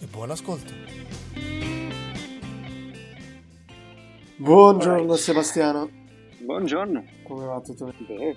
[0.00, 0.72] e buon ascolto.
[4.36, 5.88] Buongiorno Sebastiano.
[6.40, 7.04] Buongiorno.
[7.24, 8.36] Come va tutto bene?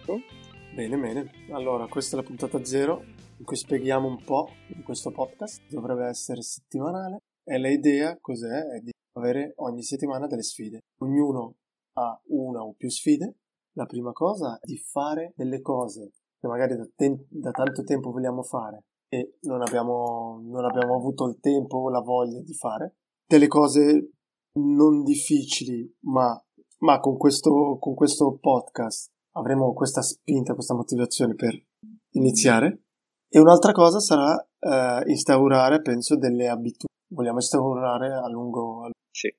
[0.76, 1.32] Bene, bene.
[1.52, 3.04] Allora, questa è la puntata zero
[3.38, 5.64] in cui spieghiamo un po' di questo podcast.
[5.70, 8.76] Dovrebbe essere settimanale e l'idea cos'è?
[8.76, 10.82] È di avere ogni settimana delle sfide.
[11.00, 11.56] Ognuno
[11.94, 13.36] ha una o più sfide.
[13.74, 18.12] La prima cosa è di fare delle cose che magari da, te- da tanto tempo
[18.12, 22.96] vogliamo fare e non abbiamo, non abbiamo avuto il tempo o la voglia di fare.
[23.26, 24.12] Delle cose
[24.60, 26.40] non difficili, ma,
[26.80, 31.60] ma con, questo, con questo podcast avremo questa spinta, questa motivazione per
[32.12, 32.84] iniziare.
[33.30, 36.86] E un'altra cosa sarà eh, instaurare, penso, delle abitudini.
[37.10, 38.90] Vogliamo instaurare a lungo.
[39.12, 39.34] Sì.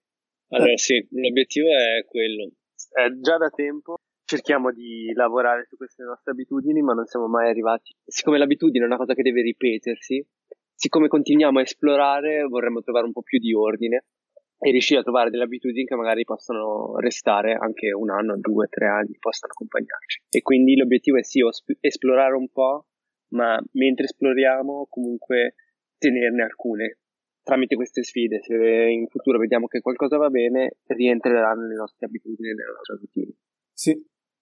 [0.51, 0.79] Allora, eh.
[0.79, 2.51] sì, l'obiettivo è quello.
[2.91, 3.98] È già da tempo
[4.29, 7.97] cerchiamo di lavorare su queste nostre abitudini, ma non siamo mai arrivati.
[8.05, 10.23] Siccome l'abitudine è una cosa che deve ripetersi,
[10.75, 14.05] siccome continuiamo a esplorare, vorremmo trovare un po' più di ordine
[14.59, 18.87] e riuscire a trovare delle abitudini che magari possono restare anche un anno, due, tre
[18.87, 20.25] anni, possano accompagnarci.
[20.29, 21.41] E quindi l'obiettivo è sì
[21.81, 22.87] esplorare un po',
[23.29, 25.55] ma mentre esploriamo comunque
[25.97, 26.98] tenerne alcune.
[27.42, 32.48] Tramite queste sfide, se in futuro vediamo che qualcosa va bene, rientreranno le nostre abitudini
[32.53, 33.33] nella nostra routine.
[33.73, 33.97] Sì,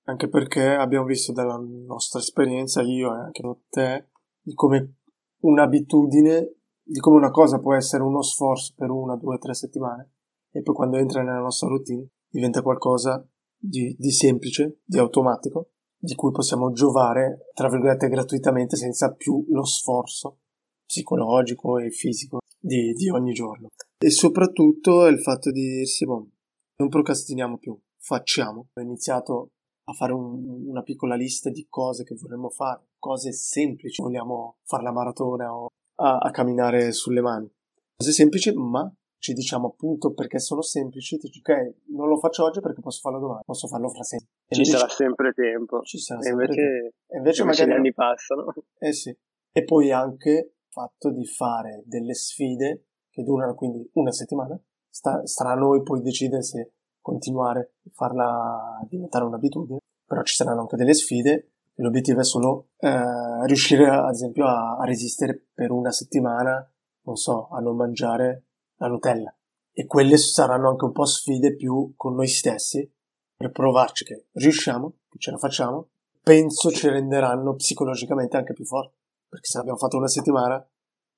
[0.08, 4.08] anche perché abbiamo visto dalla nostra esperienza, io e anche te,
[4.40, 4.98] di come
[5.40, 10.12] un'abitudine, di come una cosa può essere uno sforzo per una, due, tre settimane
[10.50, 13.26] e poi quando entra nella nostra routine diventa qualcosa
[13.58, 19.64] di, di semplice, di automatico, di cui possiamo giovare, tra virgolette, gratuitamente senza più lo
[19.64, 20.38] sforzo
[20.86, 23.68] psicologico e fisico di, di ogni giorno.
[23.98, 26.28] E soprattutto il fatto di dirsi, boh,
[26.76, 28.68] non procrastiniamo più, facciamo.
[28.72, 29.50] Ho iniziato
[29.88, 34.82] a fare un, una piccola lista di cose che vorremmo fare, cose semplici, vogliamo fare
[34.82, 37.48] la maratona o a, a camminare sulle mani.
[37.96, 42.60] Cose semplici, ma ci diciamo appunto perché sono semplici, dici ok, non lo faccio oggi
[42.60, 44.28] perché posso farlo domani, posso farlo fra sempre.
[44.48, 45.80] Ci sarà sempre tempo.
[45.82, 46.86] Ci sarà sempre invece, tempo.
[47.06, 47.70] E invece, invece magari...
[47.70, 48.54] gli anni passano.
[48.78, 49.16] Eh sì.
[49.52, 54.60] E poi anche il fatto di fare delle sfide che durano quindi una settimana,
[54.90, 56.72] sta, starà a noi poi decidere se
[57.06, 63.46] continuare a farla diventare un'abitudine, però ci saranno anche delle sfide l'obiettivo è solo eh,
[63.46, 66.68] riuscire ad esempio a, a, resistere per una settimana,
[67.02, 68.44] non so, a non mangiare
[68.78, 69.32] la Nutella.
[69.72, 72.90] E quelle saranno anche un po' sfide più con noi stessi
[73.36, 75.88] per provarci che riusciamo, che ce la facciamo,
[76.22, 78.96] penso ci renderanno psicologicamente anche più forti.
[79.28, 80.66] Perché se l'abbiamo fatto una settimana,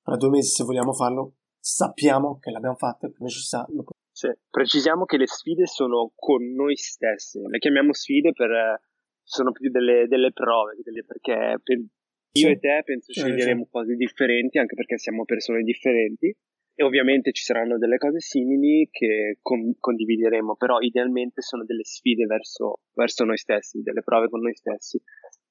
[0.03, 3.83] tra due mesi se vogliamo farlo, sappiamo che l'abbiamo fatto e che ci sa, lo
[4.27, 4.33] sì.
[4.49, 8.81] Precisiamo che le sfide sono con noi stessi, le chiamiamo sfide per
[9.23, 11.87] sono più delle, delle prove, delle, perché per, io
[12.31, 12.47] sì.
[12.47, 13.69] e te penso sceglieremo sì.
[13.69, 16.35] cose differenti anche perché siamo persone differenti
[16.75, 22.25] e ovviamente ci saranno delle cose simili che con, condivideremo, però idealmente sono delle sfide
[22.25, 24.99] verso, verso noi stessi, delle prove con noi stessi.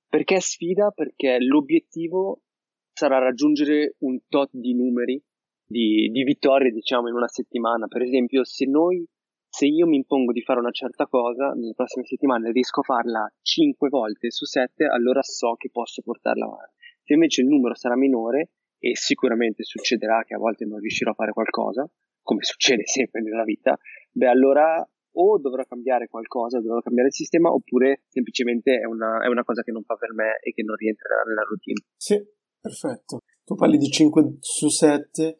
[0.08, 0.90] Perché sfida?
[0.90, 2.40] Perché l'obiettivo
[2.92, 5.22] sarà raggiungere un tot di numeri
[5.68, 7.86] di, di vittorie, diciamo, in una settimana.
[7.86, 9.06] Per esempio, se noi,
[9.48, 13.30] se io mi impongo di fare una certa cosa, nelle prossime settimane riesco a farla
[13.42, 16.74] 5 volte su 7, allora so che posso portarla avanti.
[17.02, 21.14] Se invece il numero sarà minore, e sicuramente succederà che a volte non riuscirò a
[21.14, 21.88] fare qualcosa,
[22.22, 23.76] come succede sempre nella vita,
[24.12, 24.88] beh allora
[25.20, 29.62] o dovrò cambiare qualcosa, dovrò cambiare il sistema, oppure semplicemente è una, è una cosa
[29.62, 31.82] che non fa per me e che non rientrerà nella routine.
[31.96, 32.22] Sì,
[32.60, 33.18] perfetto.
[33.44, 35.38] Tu parli di 5 su 7,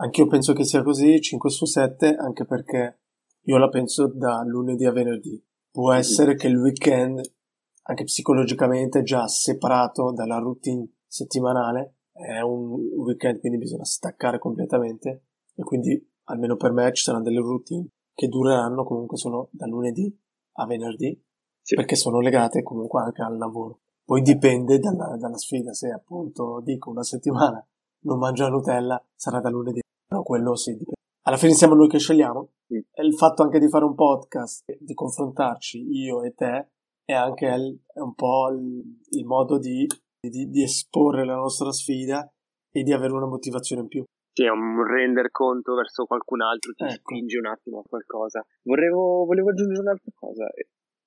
[0.00, 3.00] Anch'io penso che sia così, 5 su 7, anche perché
[3.42, 5.42] io la penso da lunedì a venerdì.
[5.72, 7.20] Può essere che il weekend,
[7.82, 15.24] anche psicologicamente, già separato dalla routine settimanale, è un weekend, quindi bisogna staccare completamente.
[15.56, 20.16] E quindi, almeno per me, ci saranno delle routine che dureranno comunque solo da lunedì
[20.58, 21.20] a venerdì,
[21.60, 21.74] sì.
[21.74, 23.80] perché sono legate comunque anche al lavoro.
[24.04, 27.64] Poi dipende dalla, dalla sfida, se appunto dico una settimana
[28.02, 30.96] non mangio la Nutella, sarà da lunedì però quello sì, dipende.
[31.26, 32.48] Alla fine siamo noi che scegliamo.
[32.68, 36.68] E il fatto anche di fare un podcast, di confrontarci io e te,
[37.04, 39.86] è anche il, è un po' il, il modo di,
[40.20, 42.30] di, di, esporre la nostra sfida
[42.70, 44.04] e di avere una motivazione in più.
[44.32, 46.92] sì, un render conto verso qualcun altro ti ecco.
[46.94, 48.44] spinge un attimo a qualcosa.
[48.62, 50.46] Volevo, volevo aggiungere un'altra cosa,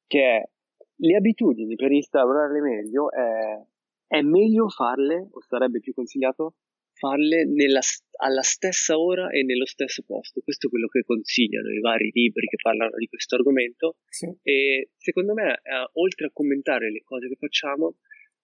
[0.07, 0.49] che è
[0.95, 3.63] le abitudini per instaurarle meglio è,
[4.07, 6.55] è meglio farle, o sarebbe più consigliato,
[7.01, 7.79] farle nella,
[8.21, 10.41] alla stessa ora e nello stesso posto.
[10.41, 13.97] Questo è quello che consigliano i vari libri che parlano di questo argomento.
[14.07, 14.31] Sì.
[14.43, 17.97] E secondo me, eh, oltre a commentare le cose che facciamo,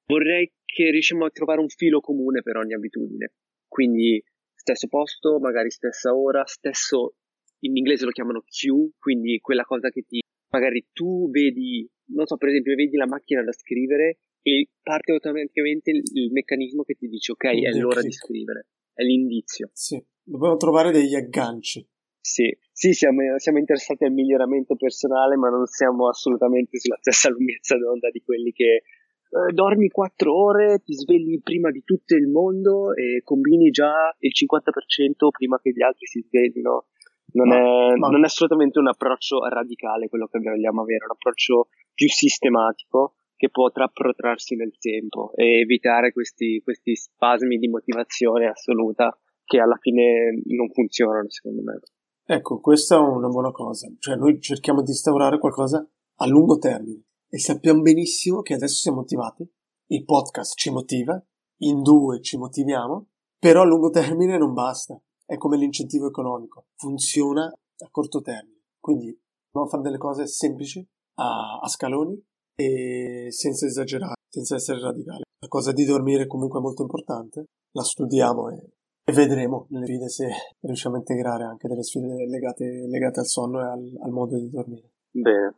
[0.08, 3.34] vorrei che riusciamo a trovare un filo comune per ogni abitudine.
[3.68, 4.24] Quindi
[4.56, 7.18] stesso posto, magari stessa ora, stesso,
[7.60, 10.20] in inglese lo chiamano queue, quindi quella cosa che ti,
[10.50, 15.92] magari tu vedi, non so, per esempio, vedi la macchina da scrivere e parte automaticamente
[15.92, 19.70] il, il meccanismo che ti dice, ok, è l'ora di scrivere, è l'indizio.
[19.74, 21.86] Sì, dobbiamo trovare degli agganci.
[22.22, 27.78] Sì, sì siamo, siamo, interessati al miglioramento personale, ma non siamo assolutamente sulla stessa lunghezza
[27.78, 32.94] d'onda di quelli che eh, dormi 4 ore, ti svegli prima di tutto il mondo
[32.94, 36.86] e combini già il 50% prima che gli altri si sveglino.
[37.34, 38.08] Non, ma, è, ma...
[38.08, 43.50] non è assolutamente un approccio radicale quello che vogliamo avere, un approccio più sistematico che
[43.50, 50.42] potrà protrarsi nel tempo e evitare questi, questi spasmi di motivazione assoluta che alla fine
[50.46, 51.80] non funzionano secondo me.
[52.26, 57.04] Ecco, questa è una buona cosa, cioè noi cerchiamo di instaurare qualcosa a lungo termine
[57.30, 59.50] e sappiamo benissimo che adesso siamo motivati,
[59.90, 61.24] il podcast ci motiva,
[61.60, 63.08] in due ci motiviamo,
[63.40, 69.18] però a lungo termine non basta, è come l'incentivo economico, funziona a corto termine, quindi
[69.46, 70.86] dobbiamo fare delle cose semplici,
[71.20, 72.22] a, a scaloni
[72.58, 75.22] e senza esagerare, senza essere radicali.
[75.40, 78.72] La cosa di dormire è comunque molto importante, la studiamo e,
[79.04, 80.28] e vedremo nelle sfide se
[80.62, 84.50] riusciamo a integrare anche delle sfide legate, legate al sonno e al, al modo di
[84.50, 84.90] dormire.
[85.12, 85.56] Bene,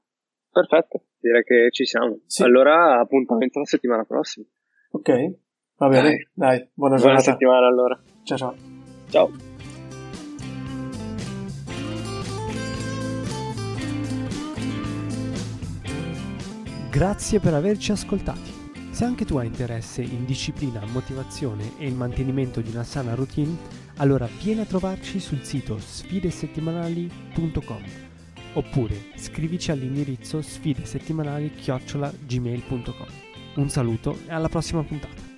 [0.51, 2.19] Perfetto, direi che ci siamo.
[2.25, 2.43] Sì.
[2.43, 4.45] Allora, appuntamento la settimana prossima.
[4.91, 5.35] Ok,
[5.77, 6.29] va bene.
[6.33, 8.01] Dai, Dai buona, buona settimana allora.
[8.23, 8.55] Ciao ciao.
[9.09, 9.48] Ciao.
[16.89, 18.51] Grazie per averci ascoltati.
[18.89, 23.55] Se anche tu hai interesse in disciplina, motivazione e il mantenimento di una sana routine,
[23.97, 27.83] allora vieni a trovarci sul sito sfidesettimanali.com
[28.53, 33.07] oppure scrivici all'indirizzo sfide settimanali chiocciola gmail.com.
[33.57, 35.28] Un saluto e alla prossima puntata.